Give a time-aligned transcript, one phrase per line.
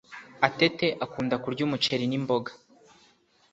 [0.47, 2.51] Atete akunda kurya umuceri nimboga